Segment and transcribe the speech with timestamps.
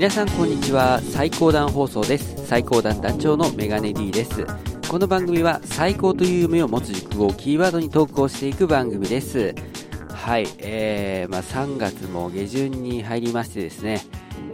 [0.00, 0.98] 皆さんこんにちは。
[1.02, 2.46] 最高段放送です。
[2.46, 4.46] 最高段団長のメガネ D です。
[4.88, 9.54] この番組は最高という夢を持つ熟語をキーワードに投稿していく番組です。
[10.08, 14.00] はい、えー、まあ、3月も下旬に入りましてですね、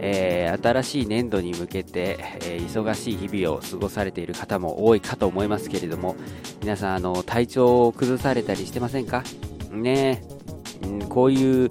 [0.01, 6.17] えー、新しい年度に向けて、えー、忙しい日々を過ごされている方も多いかと思いますけれども
[6.59, 9.23] 皆さんあの体調を崩されたりしてませんか？
[9.71, 10.21] ね
[10.83, 11.69] うん、こういう、うん、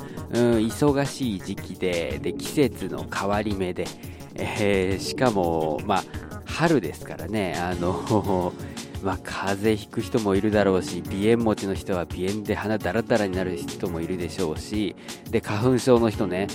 [0.58, 3.86] 忙しい時期でで季節の変わり目で、
[4.34, 6.04] えー、しかも、まあ、
[6.46, 8.52] 春ですからねあの
[9.02, 14.96] まあ、風邪ひく人もいるだろうし鼻炎持ちの人は鼻炎で鼻だらだらになる人もいるでしょうし
[15.30, 16.48] で花粉症の人ね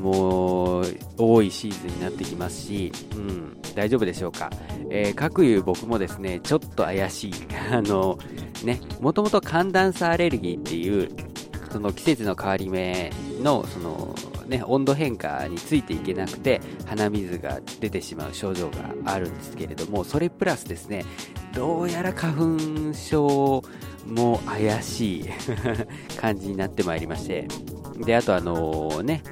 [0.00, 0.84] もう
[1.18, 4.50] 多いシーズンになってきますし、うん、大丈夫でしょうか、
[4.90, 7.32] えー、各いう僕もですねちょっと怪しい。
[7.70, 8.18] あの
[8.64, 11.10] ねもともと寒暖差アレルギーっていう
[11.70, 14.14] その季節の変わり目のその、
[14.46, 21.04] ね、温度変化についていけなくて鼻水が出てしまう症状があるんですけれどもそれプラスですね
[21.54, 23.62] どうやら花粉症
[24.06, 25.24] も怪しい
[26.18, 27.48] 感じになってまいりまして。
[28.04, 29.22] であとあのね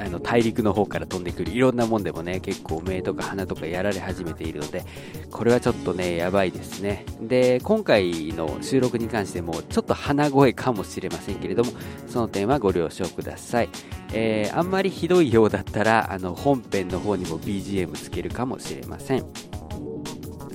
[0.00, 4.84] あの大陸の方から飛んでくるいろんなもんでもね結構目とか鼻とかやられ始めているので
[5.30, 7.04] これはちょっとねやばいですね。
[7.20, 11.72] で今回の収録に関してもちょっと鼻声かもしれませんけれども
[12.08, 13.68] その点はご了承ください、
[14.12, 19.49] えー、あんまりひどいようだったらあの本編の方にも BGM つけるかもしれません。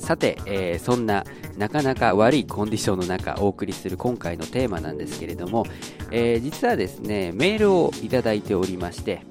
[0.05, 1.25] さて、えー、そんな
[1.57, 5.65] なかなか悪いコンディションの中お送りする今回のテーマなんですけれども、
[6.11, 9.23] えー、実はですねメールをいただいておりまして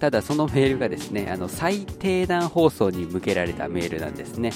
[0.00, 4.52] ただそのメールがですねあの最低段放送に向けられたメールなんですね。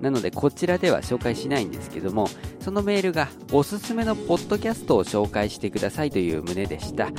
[0.00, 2.28] なのでこちらでは紹介しないんですけども
[2.60, 7.10] そのメールがおすすめのポッドキャストを紹介してくださいという旨でした。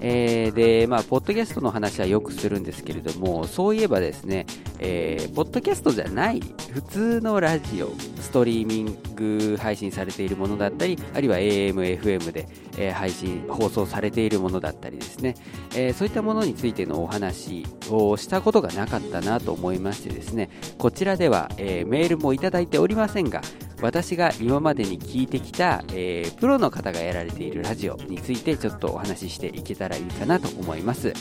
[0.00, 4.46] えー、で、まあ、ポッドキャストの話はよくするんですけれども、そういえばですね、
[4.78, 15.34] えー、ポッドキャストじゃない、普通のラジオ、ストリーミング配信されているものだったり、あるいは AM、FM で、えー、配信、放送されているものだったりですね、
[15.74, 23.42] えー、そういったものについてのお話をしたことがなかったなと思いましてですね、こちらでは、えー、メールもいただいておりませんが、
[23.82, 31.12] 私が今までに聞いてきた、えー、プロの方がやられているラジオについてちょっとお話ししていけたらいいかなと思います。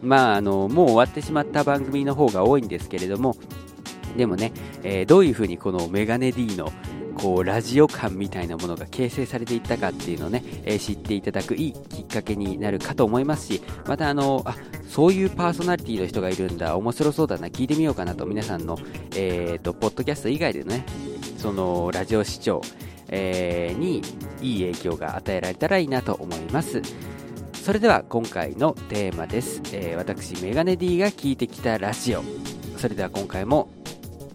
[0.00, 3.36] まあ、あの、もう終わってしまった番組の方が多いんですけれども、
[4.16, 4.52] でもね、
[4.82, 6.72] えー、どういうふうにこのメガネ D の
[7.18, 14.56] こうラジオ感みたいなものが形成されていったかっていうのをね、えー、知っていただくいいきっかけになるかと思いますし、またあの、あ、
[14.88, 18.78] そういうパーソナリティの人がいるんだ、面白そうだな、聞いてみようかなと皆さんの、
[19.16, 20.84] え、ー、と、ポッドキャスト以外でね、
[21.38, 22.62] そのラジオ視聴、
[23.08, 24.02] えー、に
[24.40, 26.82] いい影響が与えられたらいいなと思います。
[27.52, 32.22] それでは今回のテーマです、えー、私メガネ D が聞いてきたラジオ。
[32.76, 33.68] それでは今回も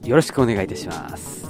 [0.03, 1.43] よろしくお願いいたします。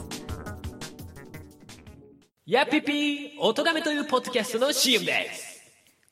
[2.45, 5.63] やぴぴー音亀というポッドキャストの CM です。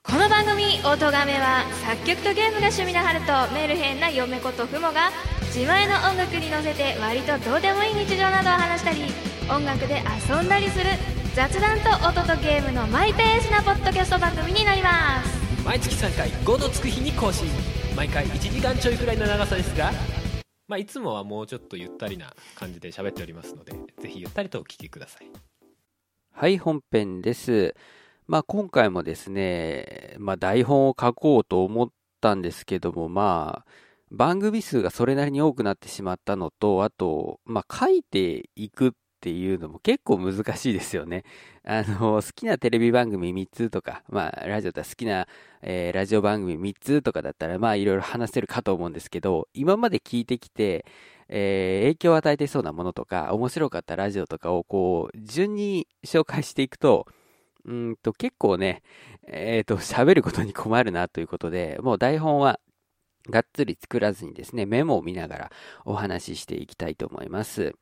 [0.02, 5.12] この番組「音亀」は作曲とゲームが趣味の春とメルヘンな嫁ことふもが
[5.53, 9.03] 自前の音楽に乗せて割とどうでもいい日常などを話したり
[9.47, 10.85] 音楽で遊んだりする
[11.35, 15.63] 雑談と音とゲームのマイペースなポッドキャスト番組になります。
[15.63, 17.47] 毎月3回5のつく日に更新。
[17.96, 19.91] 毎回1時間ちょいくらいの長さですが
[20.72, 25.28] まあ、いつもはもうちょっとゆったりな感じで喋っておりますのでぜひゆったりとお聞きください。
[26.32, 27.76] はい本編です。
[28.26, 31.90] まあ今回もですね、まあ、台本を書こうと思っ
[32.22, 33.72] たんですけどもまあ
[34.12, 41.24] 番組数がそれなりに多くなってしまったのと、あと、まあ、書いていくっていうのも結構難しいですよね。
[41.64, 45.28] あの、好きなテレビ番組3つとか、まあ、ラジオだ好きな、
[45.62, 50.86] えー、ラジオ番組3つとかだったら、まあ、いろいろ話せるかと思うんですけど、今まで聞いてきて、
[51.30, 57.06] えー、影響を与えてそうなものとか、面白かったラジオとかをこう、順に紹介していくと、
[57.64, 58.82] うんと、結構ね、
[59.28, 62.59] えっ、ー、と、喋ることに困るなということで、もう台本は
[63.29, 65.52] がっつり作らずにですね、メモを見ながら
[65.85, 67.76] お話ししていきたいと思います。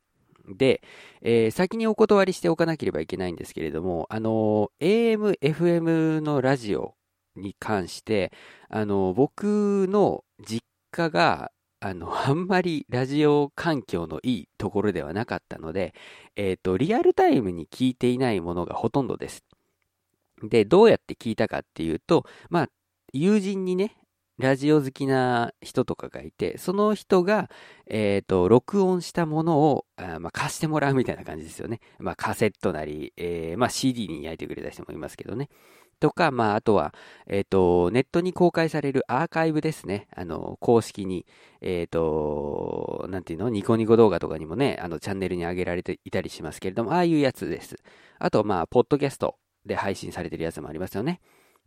[0.50, 0.82] で、
[1.22, 6.96] えー、先にお断りしておかなければいけないんですけれども、あの、AM、FM のラジオ
[7.36, 8.32] に関して、
[8.70, 15.94] あの、僕の実家が、あの、 あんまりラジオ環境のいいところではなかったので、
[16.36, 19.44] えっ、ー、と、リアルタイムに聞いていないものがほとんどです。
[20.44, 22.70] で、どうやって聞いたかっていうと、まあ、
[23.14, 23.96] 友人にね、
[24.40, 27.50] ラジオ好きな人とかがいて、その人が、
[27.88, 31.82] えっ、ー、と、録音したものを、あまあ、貸してもらうみたいな感じですよね。
[32.00, 35.50] まあ、カセットなり、えー、まあ、CD に焼いてくれた人もいますけどね。
[36.00, 36.94] とか、まあ、あとは、
[37.28, 40.08] えっ、と、ネットに公開されるアーカイブですね。
[40.16, 41.26] あの、公式に、
[41.60, 43.50] えっ、と、なんていうの？
[43.50, 47.76] ニコニコ動画とかにもね、あの、チャンネルに上げられていたりしますけれども、ああいうやつです。
[48.18, 51.20] あと、まあ、ポッドキャストで配信されてるやつもありますよね。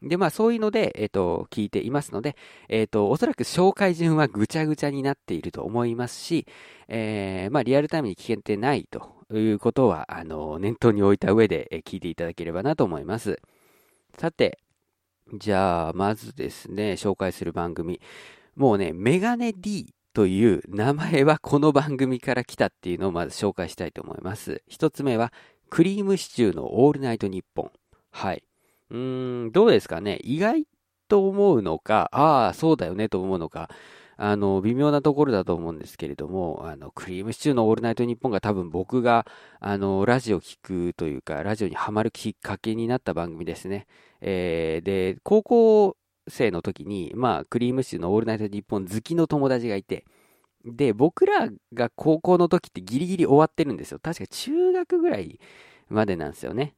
[0.02, 2.36] で、まあそういうので、えっ、ー、と、聞いていますので、
[2.68, 6.46] えっ、ー、と、おそらく紹介順はぐちゃぐちゃになっていると思いますし、
[6.88, 13.40] えー、まあリアルタイムに聞けてないということは、あの、念頭に置いた上で聞いていただければなと思います。
[14.18, 14.58] さて、
[15.32, 18.00] じゃあ、まずですね、紹介する番組。
[18.56, 24.62] もうね、メガネ D という名前はこの番組から来たっていうのをまず紹介したいと思います。
[24.68, 25.32] 一つ目は、
[25.70, 27.70] クリームシチューのオールナイトニッポン。
[28.10, 28.42] はい。
[28.92, 30.18] うーん、どうですかね。
[30.22, 30.66] 意外
[31.08, 33.70] と思うのか、ああ、そうだよねと思うのか、
[34.18, 39.26] あの、微妙なところだと思うんですけれども、あの、クリームシチューのオールナイトニッポンが多分僕が、
[39.60, 43.86] あの、ラジオ聞くというか、ラジオにハマるきっかけになった番組ですね。
[44.20, 45.96] えー、で、高校
[46.28, 50.04] 生の時に、まあ、クリームシチューのオールナイトニッポン好きの友達がいて、
[50.64, 53.98] で、僕らが高校の時ってギリギリ終わってるんですよ。
[54.00, 55.40] 確か中学ぐらい
[55.88, 56.74] までなんですよね。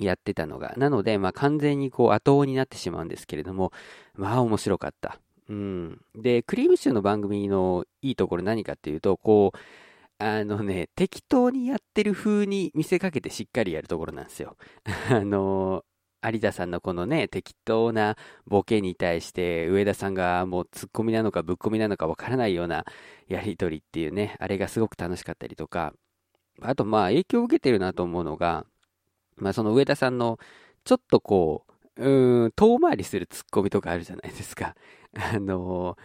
[0.00, 0.74] やってたのが。
[0.76, 3.72] なので、まあ完全にこう後追になってしまうんですけれども、
[4.14, 5.20] まあ面白かった。
[5.48, 6.00] うん。
[6.14, 9.58] で、クリームシューの番組のいいところ何かっていうと、こう、
[10.18, 14.56] あのね、適当にやってる風に見せかけてしっかりやるところなんですよ。
[15.10, 15.84] あの、
[16.22, 18.16] 有田さんのこのね、適当な
[18.46, 22.86] ボケに対して、上田さんがもうツッコミなのかぶっ込みなのかわからないような
[23.28, 25.92] やりとりっていうね、あれがすごく楽しかったりとか、
[26.62, 28.64] あとまあ影響を受けてるなと思うのが、
[29.36, 30.38] まあその上田さんの
[30.84, 31.64] ちょっとこ
[31.96, 34.74] う、うん、遠回りするツッコミとかあるじゃないですか。
[35.14, 35.96] あの、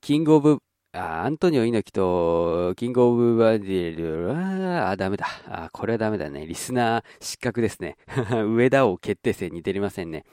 [0.00, 0.58] キングオブ、
[0.92, 5.26] あアントニオ猪木とキングオブバディル、ああ、ダメだ。
[5.48, 6.46] あこれはダメだね。
[6.46, 7.96] リスナー失格ですね。
[8.46, 10.24] 上田王決定戦に出れませんね。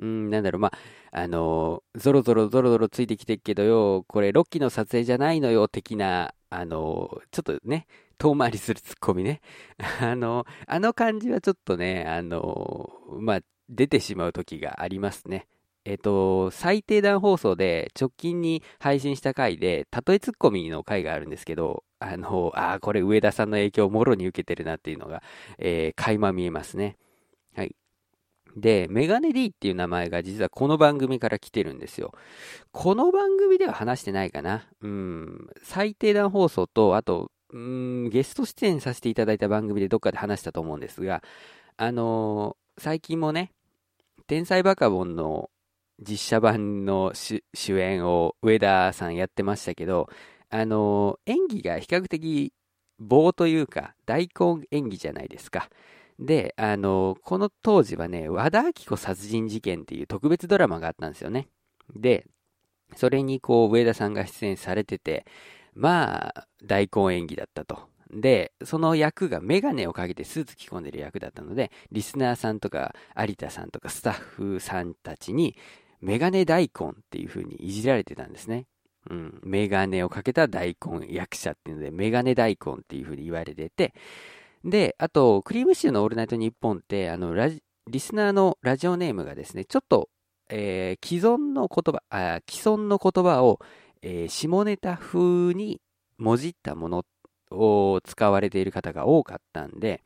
[0.00, 0.78] うん、なんだろう、まあ、
[1.12, 7.86] あの、ゾロゾロゾロゾロついてきてるけどよ、これ、ロッキーの撮影じゃないのよ、的な、あの、ちょっとね、
[8.20, 9.40] 遠回りするツッコミね。
[10.00, 13.40] あの、あの感じはちょっとね、あの、まあ、
[13.70, 15.46] 出てしまう時がありますね。
[15.86, 25.22] えっと、最低段放送で直近に配信した回で、例えツッコミの回があるんですけど、あの、ああ、これ上田さんの影響をもろに受けてるなっていうのが、
[25.58, 26.98] えー、垣間見えますね。
[27.54, 27.74] はい。
[28.54, 32.12] で、メガネ D っていう名前が実はこの番組から来てるんですよ。
[32.72, 34.68] この番組では話してないかな。
[34.82, 35.48] うん。
[35.62, 41.22] 最低段放送と、あと、うん、ゲスト出演させていただいた番組でどっかで話したと思うんですが、
[41.76, 43.52] あのー、最近もね、
[44.26, 45.50] 天才バカボンの
[45.98, 47.42] 実写版の主
[47.78, 50.08] 演を上田さんやってましたけど、
[50.50, 52.52] あのー、演技が比較的
[52.98, 55.68] 棒というか大根演技じゃないですか。
[56.18, 61.48] で、あのー、この当時はね、和田アキ子殺人事件っていう特別ドラマがあったんですよね。
[61.96, 62.26] で、
[62.96, 65.24] それにこう上田さんが出演されてて、
[65.80, 67.88] まあ、大根演技だったと。
[68.12, 75.56] で、その役がメガネをかけてスーツ着込んでる役だったので、リスナーさんとか有田さんとかスタッフさんたちに、
[76.00, 78.66] メガネ大根っていう風にいじられてたんですね。
[79.08, 79.40] うん。
[79.42, 83.94] メガネをかけた大根役者っていうので、メガネ大根っていう風に言われてて、
[84.64, 90.10] で、あと、クリームシチューのオールナイトニッポンって、あの、ラジ、リスナーのラジオネームがですね、ちょっと、
[90.50, 93.60] えー、既存の言葉、あ既存の言葉を、
[94.02, 95.80] えー、下ネタ風に
[96.18, 97.04] もじったもの
[97.50, 100.02] を使われている方が多かったんで、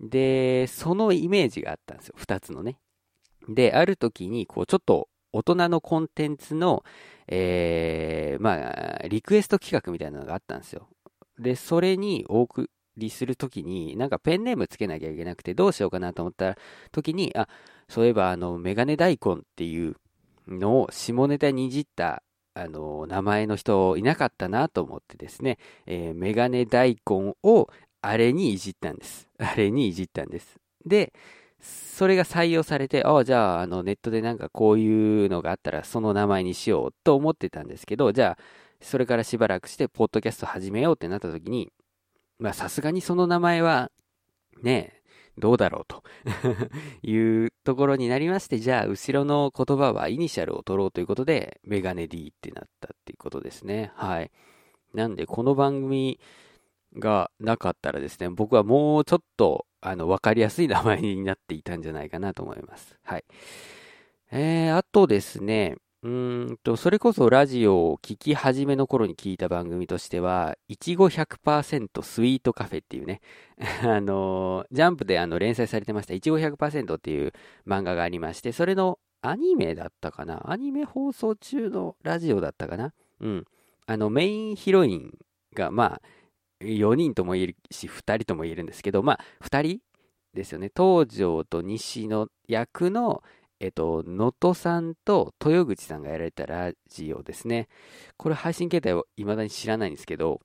[0.00, 2.14] で、そのイメージがあったんですよ。
[2.18, 2.78] 二つのね。
[3.48, 6.84] で、ある時に、こう、ちょっと大人のコンテンツの、
[7.28, 10.88] えー、まあ、リクエスト企画みたいなのがあったんですよ。
[11.38, 16.56] で、それにお送りするときに、なんかペンネームつけなきゃいけなくて、どうしようかなと思った
[16.92, 17.48] 時に、あ、
[17.88, 19.96] そういえば、あの、メガネ大根っていう
[20.48, 22.22] のを下ネタにじった
[22.54, 27.68] あの、名前の人いなかったなと思ってですね、えー、メガネ大根を
[28.00, 29.28] あれにいじったんです。
[29.38, 30.56] あれにいじったんです。
[30.86, 31.12] で、
[31.60, 38.42] それが採用されて、ああ、じゃあ、あの、ネットでなんかこういうのがあったらその名前にしようと思ってたんですけど、じゃあ、
[38.80, 41.72] それからしばらくして、ポッドキャスト始めようってなった時に、
[42.38, 43.90] まあ、さすがにその名前は、
[44.62, 44.93] ね、
[45.38, 46.02] どうだろうと
[47.02, 53.92] いうところになりまして、じゃあ、後ろの言葉はイニシャルを取ろうということで、メガネ D ってなったっていうことですね。
[53.94, 54.30] はい。
[54.94, 56.20] なんで、この番組
[56.96, 62.96] がなかったらですね、僕はもうちょっと、あの、わかりやすい名前になっていたんじゃないかなと思います。
[63.02, 63.24] はい。
[64.30, 73.22] えー、あとですね、うんと、それこそラジオを聞き始めの頃に聞いた番組としては、いちご100%スイートカフェっていうね、
[73.82, 77.32] あの、ジャンプであの連載されてました、いちご100%っていう
[77.66, 83.44] 漫画がありまして、それのアニメだったかなアニメ放送中のラジオだったかなうん。
[83.86, 85.18] あの、メインヒロイン
[85.54, 86.02] が、まあ、
[86.60, 89.80] 4人とも言えるし、2人とも言えるんですけど、まあ、2人
[90.34, 90.70] ですよね。
[90.76, 93.22] 東條と西の役の、
[93.64, 97.68] えっと、能登さんと豊口さんがやられたラジオですね。
[98.18, 100.42] これ配信形態を未だに知らないんですけど、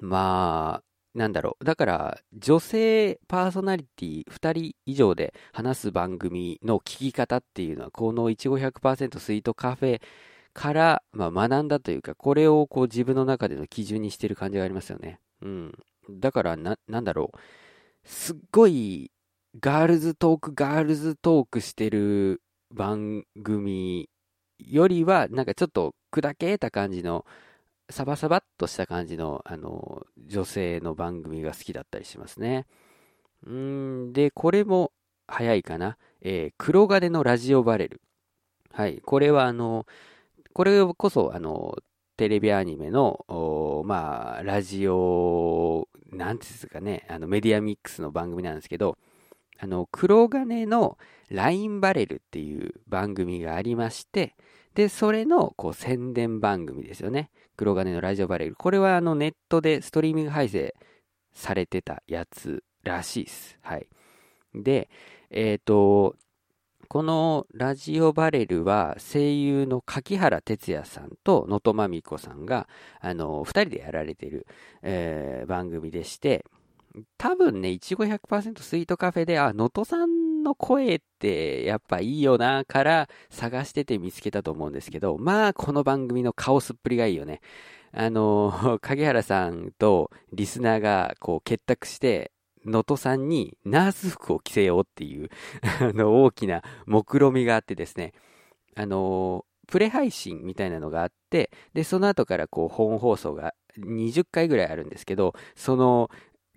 [0.00, 1.64] まあ、なんだろう。
[1.64, 10.00] だから、女性パーソナリティ2人以上で話す番組の聞き方っていうのは、このいちご100%スイートカフェ
[10.52, 15.20] から、まあ、学んだというか、これをこう自分の中での基準にしてる感じがありますよね。
[15.42, 15.78] うん。
[16.10, 17.38] だからな、なんだろう。
[18.02, 19.12] すっごい
[19.60, 24.10] ガールズトーク、ガールズトークしてる番組
[24.58, 27.24] よりは、なんかちょっと砕けた感じの、
[27.88, 32.66] サバサバっとした感じの、あの、女性の番組が好きだったりしますね。
[33.46, 34.92] うんで、これも
[35.26, 35.96] 早いかな。
[36.20, 38.02] えー、黒金のラジオバレル。
[38.72, 39.00] はい。
[39.00, 39.86] これはあの、
[40.52, 41.78] これこそ、あの、
[42.16, 43.24] テレビアニメの、
[43.86, 48.98] まあ、ラジオ、なんていうんですかね、あの、メディアミックスの番組なんですけど、
[49.58, 50.98] あの、黒金の
[51.30, 54.34] ラインバレルっていう番組がありまして、
[54.74, 57.30] で、それのこう宣伝番組ですよね。
[57.56, 58.54] 黒金のラジオバレル。
[58.54, 60.70] これはあのネットでストリーミング配信
[61.32, 63.58] されてたやつらしいです。
[63.62, 63.88] はい。
[64.54, 64.88] で、
[65.30, 66.16] えっ、ー、と、
[66.88, 72.68] このラジオバレルは声優の柿原哲也さんと能登まみこさんが、
[73.00, 74.46] あの、二人でやられている、
[74.82, 76.44] えー、番組でして、
[77.18, 87.40] 多分ね、いちご100%スイートカフェで、あ、能登さんの声ってやっぱいいよな、から探してて見つけたと思うんですけど、まあ、この番組のカオスっぷりがいいよね。
[87.92, 92.32] あの、 影原さんとリスナーがこう結託して、
[92.64, 95.28] 能登さんにナース服を着せようっていう
[95.80, 98.12] あの、大きな目論みがあってですね、
[98.74, 106.10] あの、プレ配信みたいなのがあって、で、その後からこう本放送が20回ぐらいあるんですけど、その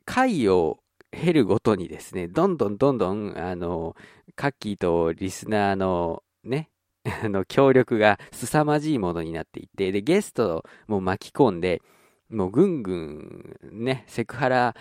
[0.10, 0.80] 回を
[1.12, 3.96] 経るごとにですね、どんどんどんどん、あの、
[4.36, 6.72] カッキーとリスナーのね、
[7.24, 11.84] あの、協力が凄まじいものになっていって、で、ゲストも巻き込んで、
[12.30, 14.76] もうぐんぐん、ね、セクハラ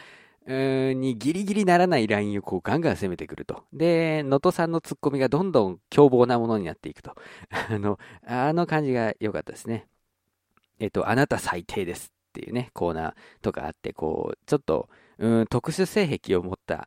[0.47, 3.64] にギリギリならないラインをこうガンガン攻めてくると。
[3.75, 7.14] で、能登さんのツッコミがどんどん凶暴なものになっていくと。
[7.50, 9.88] あの、あの感じが良かったですね。
[10.78, 16.87] えっと、あなた最低ですっていうね、コーナーとかあって、こう、ちょっと、うん、特殊性癖を持った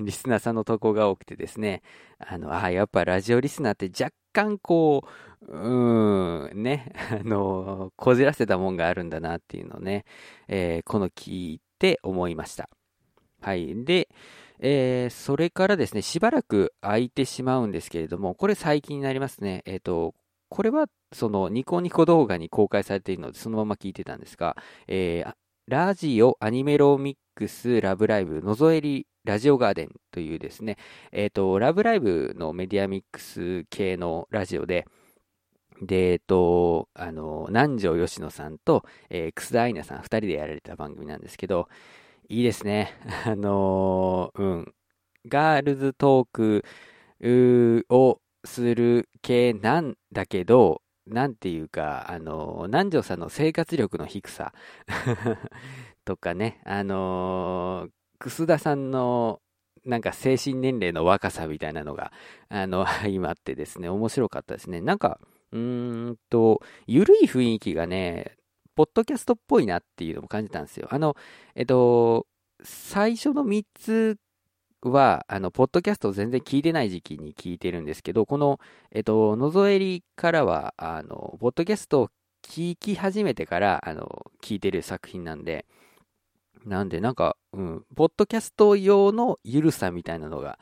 [0.00, 1.82] リスナーさんの投稿が多くてですね、
[2.18, 5.02] あの、あやっぱラジオリスナーって若干こ
[5.48, 10.04] う、うん、ね、あの、こじらせたもんがあるんだなっていうのをね、
[10.46, 12.70] えー、この聞いて思いました。
[13.40, 13.84] はい。
[13.84, 14.08] で、
[14.60, 19.62] えー、それからですね、しばらく空いてしまうんですけれども、これ最近になりますね。
[19.66, 20.14] えっ、ー、と、
[20.48, 24.56] これは、その、ニコニコ動画に公開されているので、そのまま聞いてたんですが、
[24.88, 25.34] えー、
[25.66, 30.76] ラジオアニメロミックスラブライブのぞえりラジオガーデンというですね、
[31.12, 34.86] えっ、ー、と、ラブライブのメディアミックス系のラジオで、
[35.80, 41.68] で、えっ、ー、と、あの、南條吉野さんと、えー、楠田愛菜さん二人でやられた番組なんですけど、
[42.28, 42.92] いいですね。
[43.26, 44.74] あのうん。
[45.26, 46.64] ガールズトーク
[47.88, 54.52] をする系なんだけど、なんていうか、あの、南條さんの生活力の低さ
[56.04, 59.40] とかね、あの、楠田さんの
[59.84, 62.12] なんか精神年齢の若さみたいなのが、
[62.48, 64.80] あの、 相まってですね、面白かったですね。
[64.80, 65.20] なんか、
[65.52, 68.36] うーんと、ゆるい雰囲気がね、
[68.74, 70.88] ポッドキャストっぽいなっていうのも感じたんですよ。
[70.90, 71.16] あの、
[71.54, 72.26] えっと、
[72.62, 74.16] 最初の3つ
[74.90, 78.60] は、あの、ポッドキャストを全然聞いてない時期に聞いてるんですけど、この、
[78.90, 82.10] えっと、のぞえりからは、あの、ポッドキャストを
[82.42, 85.66] 聞き始めてから、あの、聞いてる作品なんで、
[86.64, 90.58] なんで、なんか、うん、ポッドキャスト用のゆるさみたいなのが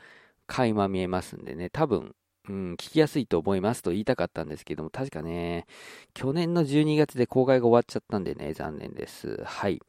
[0.47, 2.15] 垣間見えますんでね、多分、
[2.49, 5.67] うん、聞きやすいと思いますと言いたかったんですけども、確かね、
[6.15, 9.43] 去年の12月で公開が終わっちゃったんでね、残念です。
[9.45, 9.81] はい。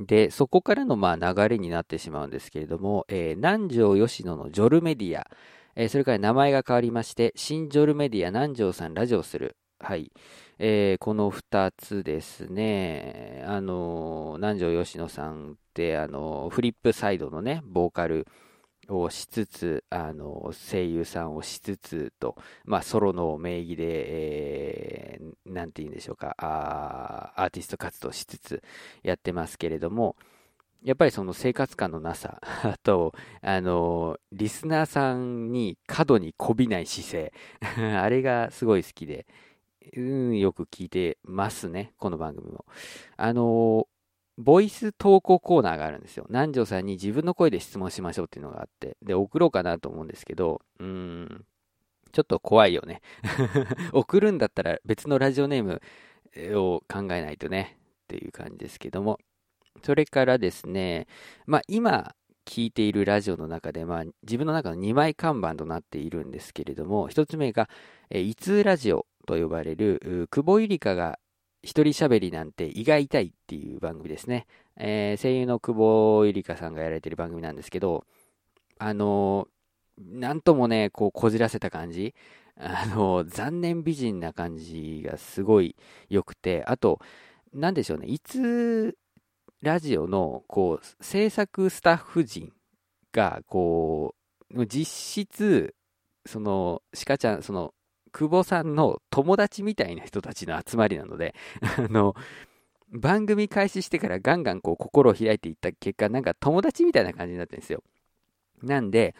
[0.00, 5.26] で、そこからのま流れになってしまうんですけれども、えー、南條吉野のジョルメディア、
[5.76, 9.56] えー、それから名前が変わりまして、新ジョルメディア南條さんラジオする。
[9.78, 10.12] はい。
[10.58, 18.26] えー、この2つですね、あの南條吉野さんって、あのフリップサイドのね、ボーカル
[19.00, 28.62] をしつつ、あの、声優さんをしつつと、まあ、ソロの名義で、えー、なんて言うんでしょうか、あアーティスト活動しつつ
[29.02, 30.16] やってますけれども、
[30.82, 37.32] やっぱりその生活感のなさ、あ と、あの、リスナーさんに過度にこびない姿勢、
[37.96, 39.26] あれがすごい好きで、
[39.96, 42.64] うん、よく聞いてますね、この番組も。
[43.16, 43.86] あの、
[44.38, 46.24] ボイス投稿コーナーがあるんですよ。
[46.28, 51.44] 南條さんに自分の声で質問しましょうっていうのがあって、で、送ろうかなと思うんですけど、うーん、
[52.12, 53.02] ちょっと怖いよね。
[53.92, 55.80] 送るんだったら別のラジオネーム
[56.58, 59.18] を考えないとね、っていう感じですけども。
[59.82, 61.06] それからですね、
[61.46, 67.68] まあ今聞いているラジオの中で、まあ自分の中の2枚看板となっているんですけれども、1つ目が、
[68.10, 71.18] えー、いつラジオと呼ばれる、久保ゆりかが
[71.62, 74.46] 一人喋りなんて胃が痛いっていう番組ですね。
[74.76, 78.04] えー、声優の久保ゆりかさんがやられてる番組なんですけど、
[78.78, 82.14] あのー、なんともね、こうこじらせた感じ、
[82.56, 85.76] あのー、残念美人な感じがすごい
[86.08, 87.00] 良くて、あと、
[87.52, 88.96] なんでしょうね、いつ
[89.62, 92.52] ラジオのこう制作スタッフ陣
[93.12, 94.16] がこ
[94.52, 95.74] う実質
[96.26, 97.72] その鹿ちゃんその
[98.12, 101.34] 久保さんの友達みたいな人たちの集まりなので
[101.78, 102.14] あの
[102.90, 107.82] 番組開始してからガンガンこう心を開いていった結果なんか友達みたいな感じになってるんですよ。
[108.62, 109.14] なんで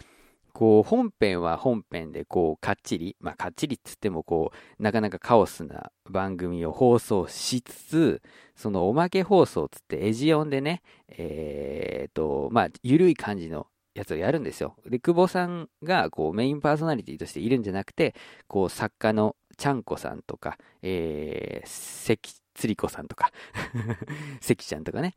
[0.53, 8.23] こう、本編は本編で、こう、かっちり、まあ、かっちりっつっても、こう、なかなかカオスな番組を放送しつつ、
[8.55, 14.77] そのおまけ放送つって、エジオンでね、えー、と、まあ、ゆるい感じのやつをやるんですよ。
[14.87, 18.15] で、久保さんが、こう、メインパーソナリティとしているんじゃなくて、
[18.47, 23.31] こう、作家のちゃんこさんとか、えー、関つりこさんとか
[24.41, 25.15] 関ちゃんとかね、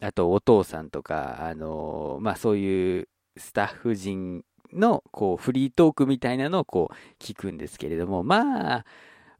[0.00, 8.84] あと、お父さんとか、あのー、まあ、そういうスタッフ陣のこうフリートークみたいなのをこう聞くんですけれども、まあ、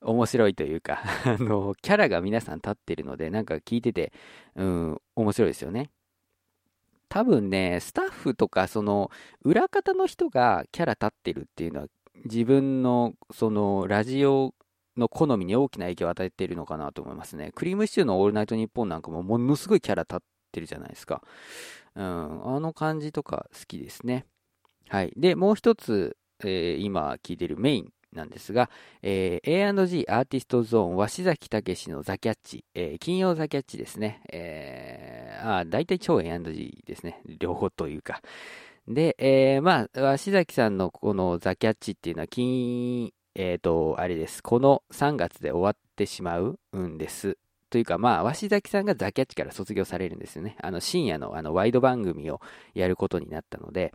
[0.00, 4.12] 面白いというか、 あの、キャラが皆さん立ってるので、なんか聞いてて、
[4.54, 5.90] うん、面白いですよね。
[7.08, 9.10] 多分ね、スタッフとか、その、
[9.42, 11.86] 裏方の人がキャラ立ってるっていうのは、
[12.24, 14.54] 自分の、その、ラジオ
[14.96, 17.52] の好みに大きな影響を与えているのかなと思いますね。
[17.54, 20.18] クリームシチューのオールナイトニッポンなんかも、ものすごいキャラ立っ
[20.52, 21.22] てるじゃないですか。
[21.94, 24.26] うん、あの感じとか好きですね。
[24.88, 25.12] はい。
[25.16, 28.68] で、もう一つ、えー、今聞いてるメインなんですが、
[29.02, 34.22] えー、A&G アーティストゾーン、鷲崎武のザキャッチ、えー、金曜ザキャッチですね。
[34.32, 37.22] えー、あ、大体超 A&G ですね。
[37.38, 38.20] 両方というか。
[38.88, 44.42] で、えー、まあ、鷲崎さんのこのザキャッチっていうのは、金、えっ、ー、と、あれです。
[44.42, 47.38] この3月で終わってしまうんです。
[47.68, 50.56] というか、まあ、鷲崎さんがザキャッチから卒業されるんですよね。
[50.62, 52.40] あの、深夜のあの、ワイド番組を
[52.74, 53.92] やることになったので、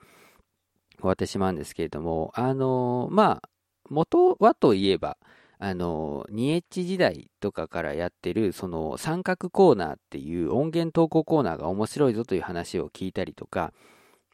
[1.02, 3.50] 終わってしまうんですけれども、あのまあ、
[3.92, 5.18] 元はといえば、
[5.60, 13.74] あの、2H 時代とかからやってる、その三角コーナーっていう音源投稿コーナーが面白いぞという話を聞いたりとか、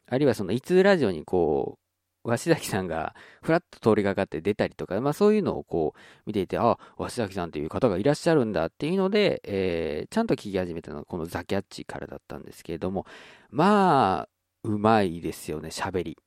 [0.06, 1.78] あるいはその、いつラジオにこ
[2.24, 13.06] う、鷲崎さんがふらっと通りがかって出たりとか、まあそういうのをこう見ていて、あ、鷲崎さんっていう方がいらっしゃるんだっていうので、えー、ちゃんと聞き始めたのはこのザ・キャッチからだったんですけれども、
[13.50, 14.28] まあ、
[14.64, 16.18] うまいですよね、喋り。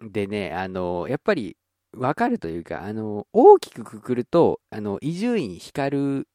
[0.00, 1.56] でね、あの、やっぱり
[1.94, 6.26] わかるというか、あの、大きくくくると、あの、伊集院光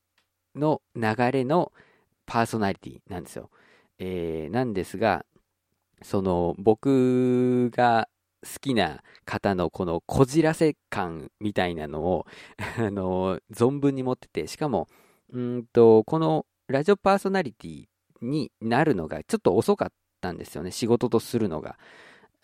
[0.56, 1.72] の流れの
[2.26, 3.50] パーソナリティなんですよ。
[4.00, 5.26] えー、なんですが、
[6.02, 8.08] その、僕が
[8.44, 12.26] 好きな方のこのこじらせ感みたいなのを、
[12.78, 14.88] あの、存分に持ってて、しかも、
[15.32, 17.86] うんと、このラジオパーソナリティ
[18.22, 19.92] になるのがちょっと遅かっ
[20.22, 21.78] たんですよね、仕事とするのが。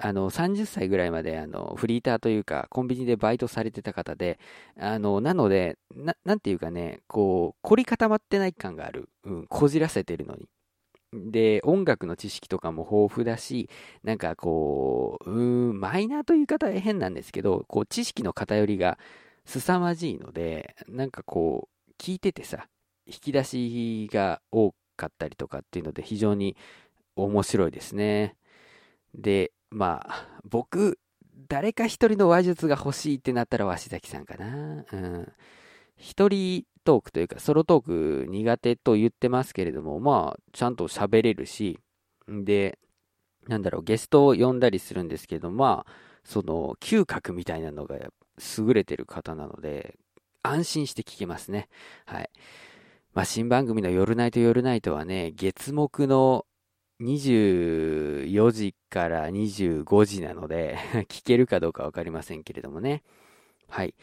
[0.05, 4.37] あの、30歳ぐらいまで、あの、フリーターというか、コンビニでバイトされてた方で、
[4.77, 9.07] あの、なので、な、なんていうかね、こう、凝り固まってない感がある。
[9.23, 10.49] うん、こじらせてるのに。
[11.13, 13.69] で、音楽の知識とかも豊富だし、
[14.03, 18.97] なんかこう、うん、マイナーという方は変なんですけど、こう、知識の偏りが
[19.45, 22.67] 凄まじいので、なんかこう、聞いててさ、
[23.07, 26.57] 引き出しが多かったりとかっていうので、非常に
[27.15, 28.35] 面白いですね。
[29.15, 30.99] で、まあ、僕、
[31.49, 34.85] 誰か一人の話術が欲しいってなったら鷲崎さんかな。
[34.91, 35.31] うん。
[35.97, 41.79] 一人トークというか、ソロトーク苦手と言ってますけれども、まあ、ちゃんと喋れるし、
[42.27, 42.77] で、
[43.47, 45.91] なんだろう、ゲストを呼んだりするんですけど、まあ、
[46.23, 49.95] その、嗅覚みたいなのが優れてる方なので、
[50.43, 51.67] 安心して聞けますね。
[52.05, 52.29] はい。
[53.13, 56.45] まあ、新番組の夜ナイト夜ナイトはね、月目の
[57.01, 60.77] 24時から25時なので
[61.09, 63.03] 聞けるかどうかわかりませんけれどもね。
[63.67, 63.95] はい。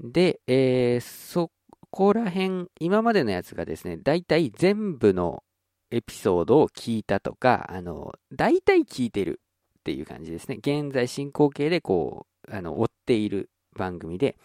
[0.00, 1.50] で、えー、そ
[1.90, 5.44] こら辺、今までのやつがですね、大体全部の
[5.90, 9.40] エピソードを聞いたとか、あの、大体聞いてる
[9.80, 10.56] っていう感じですね。
[10.56, 14.38] 現在進行形でこう、あの、追っている番組で、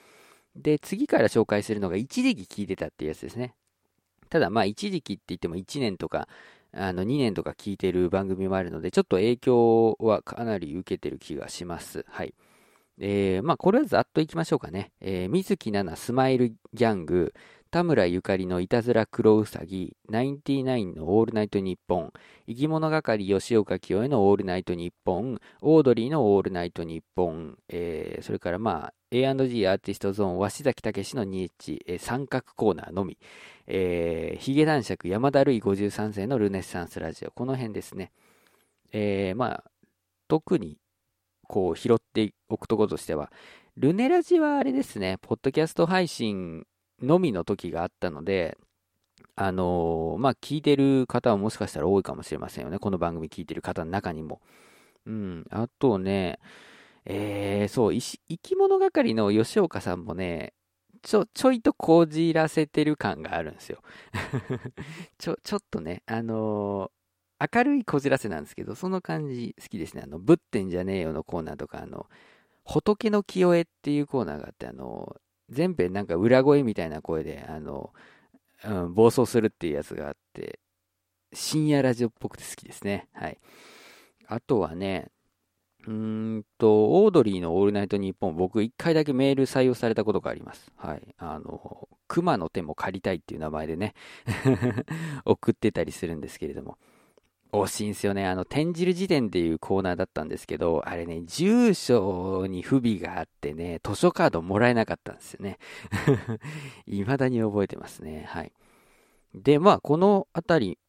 [0.55, 3.55] で、次から紹介するのが一時期聞いてたっていうやつですね。
[4.29, 6.27] ただまあ一時期って言っても1年とか
[6.75, 12.05] あの2年とか聞いてる番組もあるので、ちょっと影響はかなり受けてる気がします。
[12.09, 12.33] はい。
[12.99, 14.91] えー、まあこれはざっといきましょうかね。
[15.01, 17.33] えー、水木奈々スマイルギャング、
[17.71, 22.13] 田村ゆかりのいたずら黒うさぎ、ナインティナインのオールナイトニッポン、
[22.47, 33.17] いきものがかり吉岡聖恵のオールナイトニッポン、オードリーのオールナイトニッポン、えー、それからまあ A&G アーティストゾーン、鷲崎健の 2h、えー、三角コーナーのみ、
[33.67, 38.12] えー、髭男爵山田るい53世のルネッサンスラジオ、この辺ですね。
[38.91, 39.63] えー、まあ、
[40.28, 40.78] 特に
[41.47, 43.32] こう拾っておくところとしては、
[43.78, 46.65] ルネラジはあれですね、ポッドキャスト配信
[47.01, 48.58] のみの時があったので、
[49.38, 52.80] あのー、まあ、聞いてる方はもしかしたら多いかもしれませんよね。
[52.80, 54.41] この番組聞いてる方の中にも。
[55.06, 55.45] うん。
[55.49, 56.39] あとね、
[57.06, 60.54] えー、そう、生き物係の吉岡さんもね、
[61.04, 63.82] ちょ、ちょいとこじらせてる感があるんですよ。
[65.20, 70.02] ちょ、ちょっとね、あのー、明るいこじらせなんですけど、その感じ好きですね。
[70.04, 72.08] あの、ぶってんじゃねえよのコーナーとか、あの、
[72.63, 75.15] 仏の清江っていうコーナーがあって、あの
[75.50, 77.94] 全編なんか裏声みたいな声で、あの、
[78.63, 80.60] うん、暴走するっていうやつがあって、
[81.34, 83.08] 深夜ラジオっぽくて好きですね。
[83.13, 83.38] はい。
[84.28, 85.12] あとはね、
[85.88, 90.71] うんと、オードリーのオールナイトニッポン、僕一回だけメール採用されたことがあります。
[90.76, 91.15] はい。
[91.17, 93.93] あの、熊の手も借りたいっていう名前でね
[95.26, 96.78] 送ってたりするんですけれども。
[97.52, 98.28] 惜しいんですよね。
[98.28, 105.58] あの、転じる時点っていうコーナーだったんですけど、あれね、住所に不備があってね、図書カードもらえなかったんですよね。
[106.86, 108.26] 未だに覚えてますね。
[108.28, 108.52] はい。
[109.34, 110.80] で、まあ、このあたり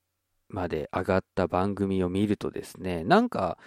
[0.48, 3.58] まで上がった番組を見るとですね、なんか、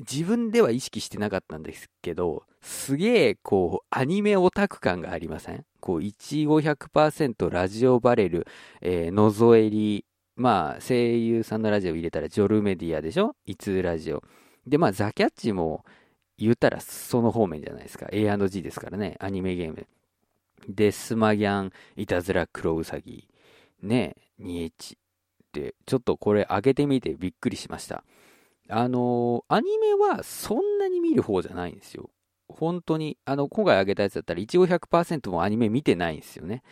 [0.00, 5.64] 自分では意識してなかったんですけど、すげえ、こう、アニメオタク感がありません？
[5.80, 8.46] こう、一期100%ラジオバレル、
[8.82, 10.04] えー、のぞえり、
[10.34, 13.34] まあ、声優さんのラジオ入れたらジョルメディアでしょ？
[13.46, 14.22] いつラジオ。
[14.66, 15.84] で、まあ、ザ・キャッチも
[16.36, 18.06] 言ったらその方面じゃないですか。
[18.12, 19.86] A&G ですからね、アニメゲーム。
[20.68, 23.28] で、スマギャン、いたずらクロウサギ、
[23.82, 24.98] ね、2H。
[25.52, 28.04] で、ちょっとこれ上げてみてびっくりしました。
[28.68, 32.10] あのー、アニメはそんなに見る方じゃないんですよ。
[32.48, 36.62] 本当に、あの、今回上げたやつだったら、一応100%もアニメ見てないんですよね。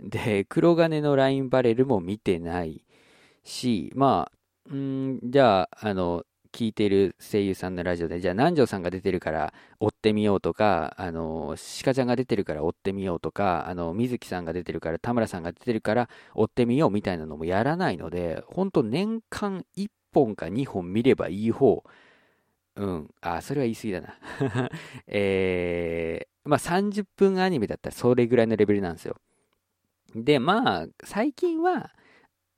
[0.00, 2.84] で、黒金のラインバレルも見てない
[3.44, 4.30] し、ま
[4.70, 21.84] あ、んじゃあ、あの、聞いてる声優さんのラジオで、じゃあ南條さんが出てるから追ってみようとか、あの、鹿ちゃんが出てるから追ってみようとか、あの、水木さんが出てるから田村さんが出てるから追ってみようみたいなのもやらないので、本当年間1本か2本見ればいい方。
[22.76, 23.10] うん。
[23.20, 24.18] あ、それは言い過ぎだな。
[25.06, 29.16] えー、まあ30分アニメだったらそれぐらいのレベルなんですよ。
[30.14, 31.90] で、まあ、最近は、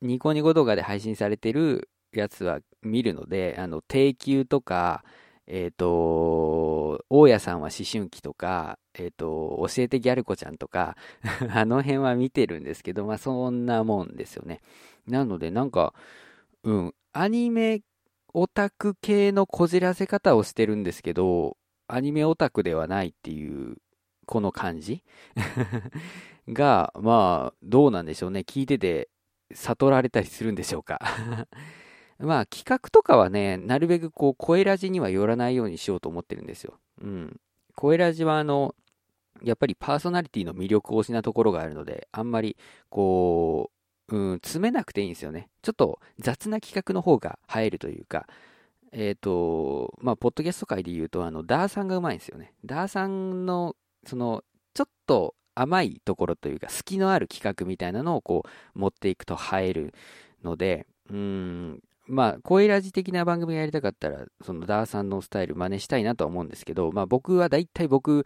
[0.02, 5.04] ニコニコ動画で配信されてるやつは見るので、あの、定休とか、
[5.46, 10.96] えっ、ー、と、大家さんは思春期とか、えっ、ー、と、教えてギャル子ちゃんとか
[11.52, 14.62] あの辺は見てるんですけど、まあそんなもんですよね。
[15.06, 15.94] なのでなんか、
[16.64, 17.83] うん、アニメ
[18.33, 23.77] オタク系のこじらせ方をしてるんですけど、アニメオタクではないっていう、
[24.27, 25.05] この感じ？
[26.48, 28.40] が、まあ、どうなんでしょうね。
[28.40, 29.09] 聞いてて、
[29.53, 31.00] 悟られたりするんでしょうか。
[32.18, 36.79] まあ、企画とかはね、なるべくこう、声ラジには寄らないようにしようと思ってるんですよ。
[37.03, 37.40] うん。
[37.74, 38.74] 声ラジは、あの、
[39.42, 42.57] やっぱりパーソナリティの魅力を失うところがあるので、あんまり、
[42.88, 43.73] こう
[44.08, 45.48] う、ん、詰めなくていいんですよね。
[45.62, 48.26] ちょっと雑な企画の方が映えるというか、
[48.92, 52.52] えっ、ー、と、まあ、ポッドキャスト界で言うと、あの、ダーさんがうまいんですよね。
[52.64, 53.74] ダーさんの、
[54.06, 59.94] その、ちょっと甘いところというか、隙のある企画みたいなのをこう、持っていくと映える
[60.44, 68.24] ので、うん、まあ、声ラジ的な番組がやりたかったら、そのダーさんのスタイル真似したいなとは思うんですけど、まあ僕は大体僕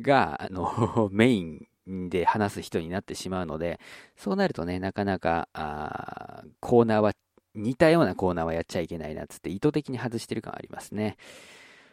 [0.00, 3.80] が、あの、 メインで話す人になってしまうので、
[4.16, 7.12] そうなるとね、なかなか、あーコーナーは、
[7.54, 11.16] 似たようなコーナーはやっちゃいけないなっつって意図的に外してる感ありますね。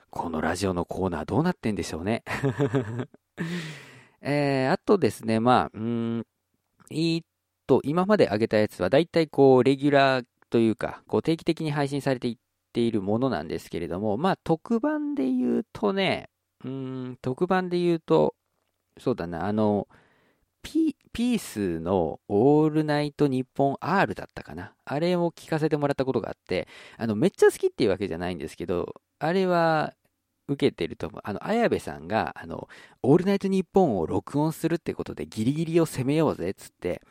[0.09, 2.23] このラジオのコーナーどうなってんでしょうね。
[4.21, 6.25] えー、あとですね、まあ、うん、
[6.89, 7.25] いい
[7.67, 12.37] と、今まで上げたやつは、だいたいこう、レギュラーというか、こう定期的に配信されていっ
[12.73, 16.29] ているものなんですけれども、まあ、特番で言うとね、
[16.63, 18.35] うん、特番で言うと、
[18.97, 19.87] そうだな、あの、
[20.61, 24.73] ピースのオールナイトニッポン R だったかな。
[24.83, 29.93] あれを聞かせてもらったことがあって、あの、めっちゃ好きっていうわけじゃないんですけど、あれは
[30.47, 31.21] 受けてると思う。
[31.23, 32.67] あの、綾部さんが、あの、
[33.01, 37.01] オールナイトニッポンを録音するってことでギリギリを攻めようぜっつって、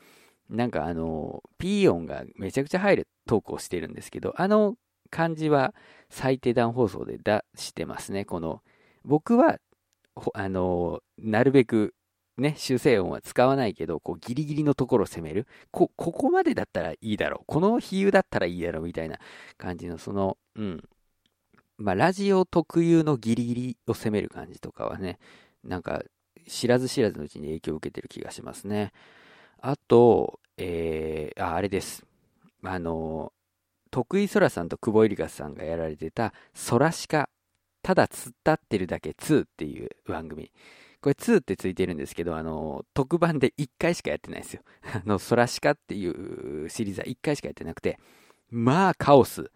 [0.51, 4.77] なんかあの、ピー音がめちゃくちゃ入るトークをしてるんですけど、あの
[5.11, 5.75] 感じは
[6.11, 8.25] 最低段放送で出してますね。
[8.25, 8.63] この、
[9.05, 9.59] 僕は、
[10.35, 11.95] あの、なるべく
[12.37, 15.47] ね、修正音は使わないけど、こうギリギリのところを攻める。
[15.71, 17.45] こ、ここまでだったらいいだろう。
[17.47, 19.19] この比喩だったらいいだろうみたいな
[19.57, 20.85] 感じの、その、うん。
[21.79, 25.19] まあ、ラジオ特有のギリギリを攻める感じとかはね、
[25.63, 26.03] なんか、
[26.49, 28.93] 知らず知らずのうちに影響を受けてる気がしますね。
[29.61, 32.05] あと、えー、あ、あれです。
[32.65, 33.33] あの、
[33.91, 37.29] 徳井空さんと久保ゆりかさんがやられてた、ソラシカ、
[37.85, 40.51] ただ突っ立ってるだけ2っていう番組。
[41.03, 44.63] これ2ってついてるんですけど、あの、特番で1回しかやってないですよ。
[44.91, 47.99] あの、ソラシカっていうシリーズは1回しかやってなくて、
[48.51, 49.51] まあ、カオス。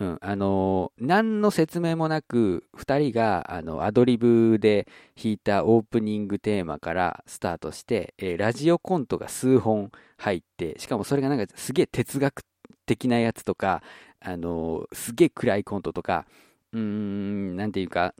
[0.00, 12.42] うん、あの何の説明もなく、2人があのアドリブで弾いたオープニングテーマからスタートして、えーラジオコントが数本入って、しかもそれがなんかすげえ哲学
[12.86, 13.82] 的なやつとか、
[14.20, 16.26] あのすげえ暗いコントとか、
[16.74, 18.14] うん、なんていうか、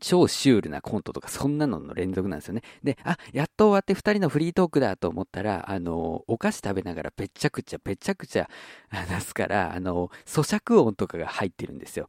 [0.00, 2.62] 超シュールなコントとか、そんなのの連続なんですよね。
[2.84, 8.48] で、あ、やっと終わって2人のフリートークだと思ったら、あの、お菓子食べながらぺっちゃくちゃ、ぺっちゃくちゃ
[8.90, 12.08] 話すから、あの、咀嚼音とかが入ってるんですよ。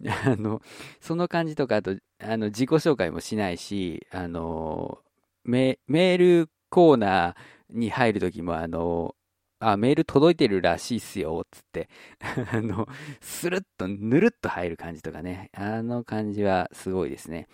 [0.26, 0.62] あの、
[1.00, 5.00] その感じとか、あと、あの、自己紹介もしないし、あの、
[5.44, 9.16] メメールコーナーに入るときも、あの、
[9.60, 11.88] あ、メール届いてるらしいっすよ、つって、
[12.52, 12.86] あの、
[13.20, 17.48] スルッと、ぬるっと入る感じとかね、あの感じはすごいですね。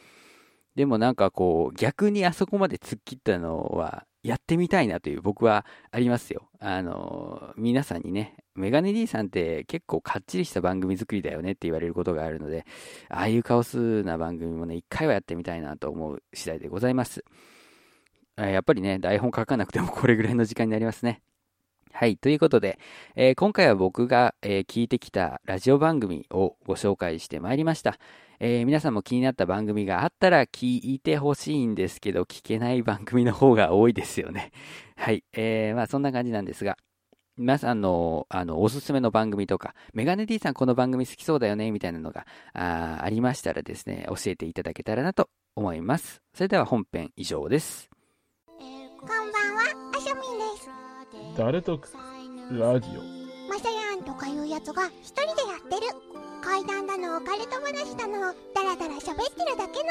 [0.74, 6.48] でもなんかこう、逆にあそこまで突っ切ったのは、やってみたいなという僕はありますよ。
[6.58, 12.64] あの、皆さんにね、メガネ D さんって結構かっちりした番組作りだよねって言われることがあるので、
[13.10, 17.22] ああいうカオスな番組もね、一回はやってみたいなと思う次第でございます。
[18.36, 21.22] やっぱりね、台本書かなくてもこれぐらいの時間になりますね。
[21.96, 22.16] はい。
[22.16, 22.80] ということで、
[23.14, 27.98] えー今回は僕が、えー聞いてきたラジオ番組をご紹介してまいりました。
[28.40, 34.50] えー皆さんも気になった番組があったら聞いてほしいんですけど、聞けない番組の方が多いですよね。
[34.98, 35.22] はい。
[35.34, 36.76] えーまあそんな感じなんですが、
[37.36, 46.22] 皆さんの、あの、おすすめの番組とか、メガネ D さんこの番組好きそうだよね、みたいなのが、あありましたらですね、教えていただけたらなと思います。
[46.34, 47.88] それでは本編以上です。
[48.58, 50.43] こんばんは、あしょみんです。
[51.36, 51.80] 誰と
[52.52, 53.00] ラジオ？
[53.50, 55.92] まさやんとかいうやつが一人でやってる。
[56.42, 59.90] 怪談だの、オカルト話だの、だらだら喋ってるだけの。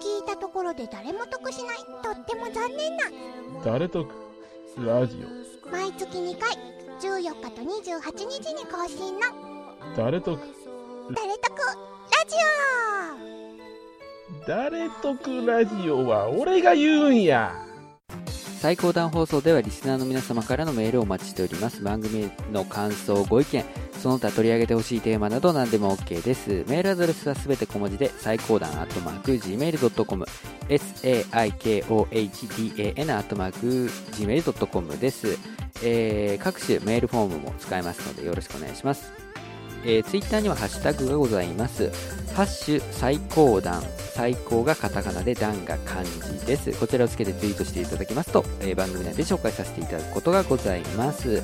[0.00, 3.04] 聞いたところで誰も得しない、とっても残念な。
[3.64, 4.06] 誰と
[4.78, 5.24] ラジ
[5.72, 6.56] 毎月2回、
[7.00, 9.26] 14日と28日に更新の、
[9.92, 10.38] オ誰と
[11.14, 11.72] 誰得ラ
[12.28, 12.36] ジ
[14.46, 17.54] 誰とラジオは俺が言うんや
[18.66, 21.84] 最高段放送ではリスナーの皆様からのメールをお待ちしております。
[21.84, 23.64] 番組の感想、ご意見、
[24.02, 26.64] その他取り上げてほしいテーマなど何でも OK です。
[26.66, 30.26] メールアドレスはすべて小文字で、最高段アットマーク Gmail.com、
[30.68, 35.38] saikohdan アットマーク Gmail.com です。
[35.84, 39.25] えー各種メールフォームも使えますのでよろしくお願いします。
[39.84, 41.90] えー、ツイッターにはハッシュタグがございます。
[42.34, 43.82] ハッシュ最高段、
[44.14, 46.72] 最高がカタカナで段が漢字です。
[46.72, 51.42] こちらをつけてツイートしていただきますと、えー番組内で紹介させていただくことがございます。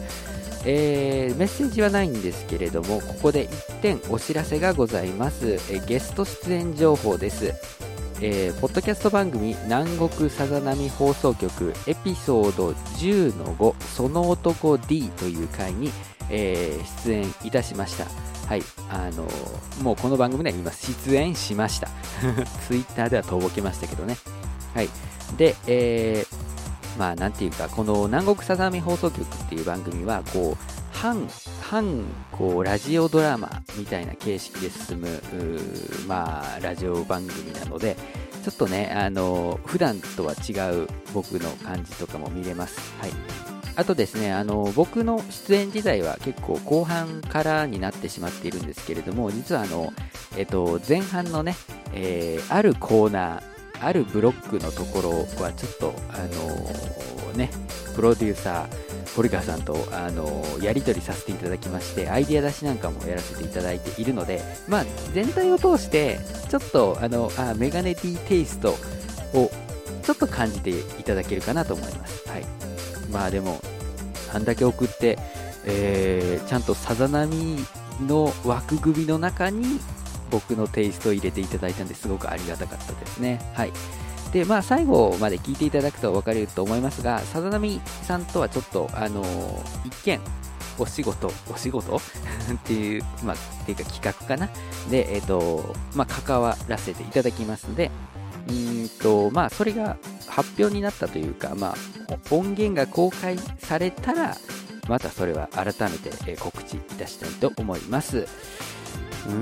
[0.64, 5.58] えーメッセージはないんですけれども、ここで1点お知らせがございます。
[5.70, 7.54] えゲスト出演情報です。
[8.20, 15.90] えーポッドキャスト番組南国さざ波放送局エピソード10の5その男 D という回に、
[16.32, 18.06] えー出演いたしました。
[18.48, 19.28] はい、あの
[19.82, 20.92] もうこの番組では言います。
[21.06, 21.88] 出演しました。
[22.66, 24.16] ツイッターではとぼけましたけどね。
[24.74, 24.88] はい。
[25.36, 26.52] で、えー
[26.98, 31.26] まあなんていうか、この南国さざ波放送局っていう番組は、こう、半、
[31.62, 35.08] 半、こう、ラジオドラマみたいな形式で進む、
[36.06, 37.96] まあ、ラジオ番組なので、
[38.44, 42.78] ちょっとね、あの、普段とは違う僕の感じとかも見れます。
[43.00, 43.51] はい。
[43.74, 49.92] あとですね、あの、僕の出演時代は結構後半からになってしまっているんですけれども、実はあの、
[50.36, 51.54] えっと、前半のね、
[51.94, 53.42] えーあるコーナー、
[53.80, 55.10] あるブロックのところ
[55.42, 57.50] はちょっと、あのね、
[57.94, 68.72] プロデューサー、堀川さんと、あのやり取りさせていただきましてアイデア出しなんかもやらせていただいているので、まあ、全体を通してちょっとあのあメガネ D テイスト
[69.34, 69.50] を
[70.02, 72.44] ちょっと感じていただけるかなと思います、はい、
[73.12, 73.60] まあでも
[74.32, 75.18] あんだけ送って、
[75.64, 77.56] えーちゃんとさざ波
[78.06, 79.78] の枠組みの中に
[80.30, 83.40] 僕のテイストを入れていただいたんですごくありがたかったですね。
[83.54, 83.72] はい。
[84.32, 90.20] で、まあ最後まで聞いていただくと分かると思いますが、さざ波さんとはちょっと、あのー一見、
[90.78, 91.96] お仕事、お仕事？
[92.00, 92.00] っ
[92.64, 94.48] ていう、まあ、っていうか企画かな？
[94.90, 97.90] で、えっ、と、まあ関わらせていただきますので、
[98.48, 101.74] うんと、まあそれが発表になったというか、まあ
[102.30, 104.36] 音源が公開されたら、
[104.88, 108.26] またそれは改めて告知いたしたいと思います。
[109.26, 109.34] うー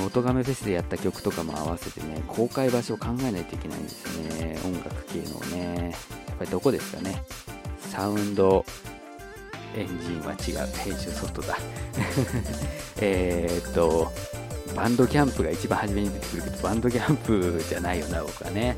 [0.00, 4.58] ん、音亀フェスでやった曲とかも合わせてね、公開場所を考えないといけないんですね。
[4.64, 5.90] 音楽系のね。
[6.28, 7.22] やっぱりどこですかね。
[7.80, 8.64] サウンド
[9.76, 10.72] エンジンは違う。
[10.76, 11.58] 編集ソフトだ。
[13.00, 14.12] えっと、
[14.74, 18.76] バンドキャンプが一番初めに出てくるけど、バンドキャンプじゃないよな、僕はね。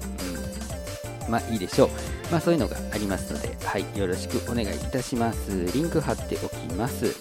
[1.27, 1.33] うん。
[1.33, 1.91] まあいいでしょう。
[2.31, 5.51] まあそういうのがありますので、はい、よろしくお願いいたします。
[5.73, 7.15] リンク貼っておきます。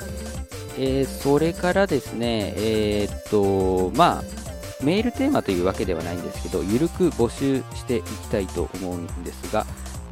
[0.78, 9.66] えーそれからですね、えーっと、まあ、メールテーマというわけではないんですけど、ゆるく募集していきたいと思うんですが、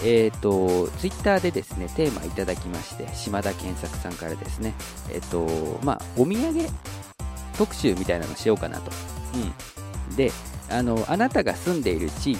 [0.03, 4.73] えーっと、ツイッターでですね、テーマいただきまして、島田健作さんからですね、
[5.09, 6.67] えーっと、まあ、お土産
[7.57, 8.91] 特集みたいなのしようかなと。
[10.09, 10.15] うん。
[10.15, 10.31] で、
[10.69, 12.39] あの、あなたが住んでいる地域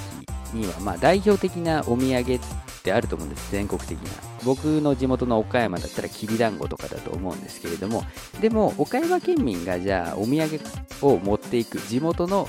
[0.53, 2.39] には、まあ、代表的なお土産っ
[2.83, 4.11] てあると思うんです、全国的な。
[4.43, 8.03] 僕の地元の岡山だったらきびだんごとかだと思うんですけれども、
[8.39, 10.59] でも、岡山県民がじゃあ、お土産
[11.01, 12.47] を持っていく、地元の、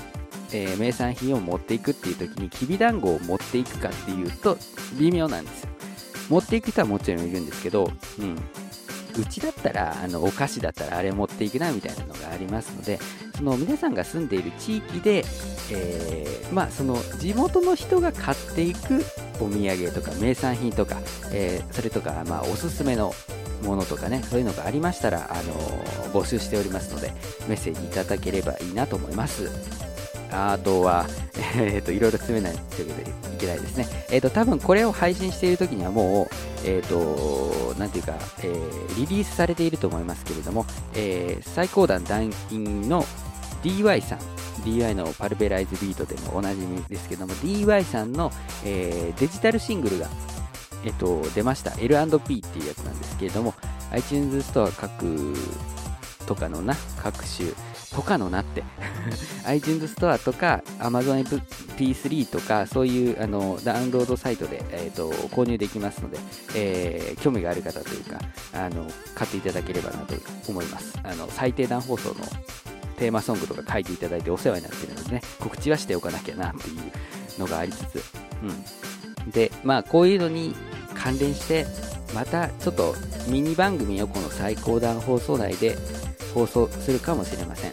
[0.51, 4.57] えー名産品を持っていくっていう時に、きびだんごを持っていくかっていうと、
[4.97, 5.69] 微妙なんですよ。
[6.29, 8.35] 持っていく人はもちろんいるんですけど、うん。
[9.19, 12.99] うちだったら、あの、お菓子だったらあれ持っていくなみたいなのがありますので、
[13.35, 15.23] その皆さんが住んでいる地域で、
[15.71, 19.03] えーまあ、その地元の人が買っていく
[19.39, 20.97] お土産とか名産品とか、
[21.31, 23.13] えーそれとか、まあ、おすすめの
[23.63, 25.53] ものとかね、そういうのがありましたら、あの
[26.13, 27.13] 募集しておりますので、
[27.47, 29.88] メッセージいただければいいなと思います。
[30.31, 31.05] あとは、
[31.55, 33.87] えっ、と、いろいろ詰めないというわけでいけないですね。
[34.09, 38.13] えっ、と、多分これを配信している時にはもう、えっ、と、なんていうか、
[38.43, 43.05] えーリリースされていると思いますけれども、えー最高段団員の
[43.63, 44.19] DY さん、
[44.65, 48.31] DY のパルベライズビートでもおなじみですけども、DY さんの、
[48.65, 50.07] えーデジタルシングルが、
[50.83, 51.73] えっと、出ました。
[51.79, 53.53] L&P っていうやつなんですけれども、
[53.91, 55.33] iTunes ストア各
[56.25, 57.49] とかのな、各種、
[57.93, 58.63] とかのなって、
[59.45, 66.19] iTunes ストアとか Amazon MP3 とか、そういうあのダウンロードサイトで、えー、と購入できますので、
[66.55, 68.19] えー興味がある方というか、
[68.53, 70.15] あの買っていただければなと
[70.47, 70.97] 思います。
[71.03, 72.15] あの最低段放送の
[72.97, 78.03] テーマソングとか書いていただいてお世話になっているのでね、告知はしておかなきゃなっていうのがありつつ、
[78.43, 79.31] うん。
[79.31, 80.53] で、まあ、こういうのに
[80.93, 81.65] 関連して、
[82.13, 82.95] またちょっと
[83.27, 85.77] ミニ番組をこの最高段放送内で
[86.33, 87.71] 放送するかもしれません。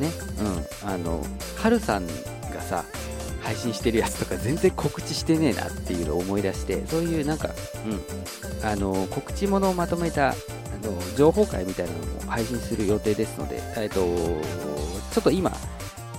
[0.00, 0.10] ね。
[0.84, 0.88] うん。
[0.88, 1.22] あの、
[1.56, 2.84] はるさんがさ、
[3.42, 7.50] 配信してるやつとか全然告知してねえなっていうのを思い出して、そういうなんか、
[8.62, 8.68] うん。
[8.68, 10.34] あの、告知ものをまとめた、あ
[10.82, 13.94] の、情報会みたいなのも配信する予定ですので、えっと、
[15.12, 15.52] ちょっと今、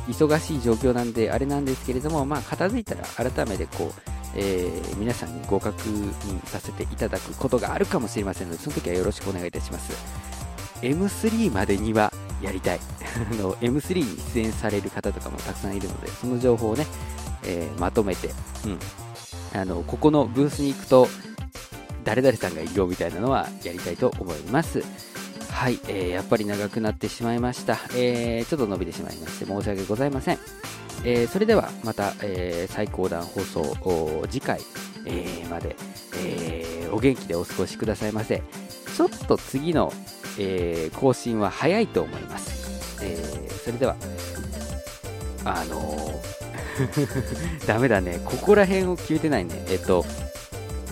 [0.07, 4.01] 忙しい状況なんであれなんですけれども、まあ、片付いたら改めてこう、
[4.35, 10.36] えー皆さんにご確認させていただくことがあるかもしれませんので、その時はよろしくお願いいたします。
[10.81, 12.11] M3 までには
[12.41, 12.79] やりたい。
[13.39, 16.85] の M3 に出演される方とかもたくさんいるので、その情報をね、
[17.43, 18.29] えーまとめて、
[18.65, 18.79] うん。
[19.59, 21.07] あの、ここのブースに行くと、
[22.03, 24.83] 誰々さんがいるよみたいなのはやりたいと思います。
[25.51, 27.79] はい、えーやっぱり長くなってしまいました。
[27.95, 30.39] えーちょっと伸びてしまいまして申し訳ございません。
[31.03, 33.75] えーそれではまた、えー最高段放送
[34.29, 34.61] 次回、
[35.05, 35.75] えーまで、
[36.23, 38.41] えーお元気でお過ごしくださいませ。
[38.95, 39.91] ちょっと次の、
[40.39, 42.99] えー更新は早いと思います。
[43.03, 43.95] えーそれでは、
[45.43, 46.17] あのー
[47.67, 48.19] ダメだね。
[48.23, 49.65] ここら辺を決めてないね。
[49.67, 50.05] えっ、と、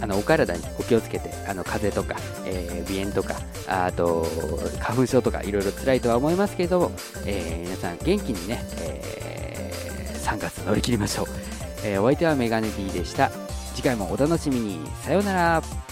[0.02, 3.36] あのお体にお気をつけて、あの風邪とか、えー鼻炎とか、
[3.68, 4.28] あと
[4.80, 6.92] 花粉症とかいろいろ辛いとは思いますけれども、
[7.26, 11.28] えー皆さん元気にね、えー3月乗り切りましょう。
[11.84, 13.32] えお相手はメガネ D でした。
[13.76, 14.80] 次回もお楽しみに。
[15.04, 15.85] さようなら。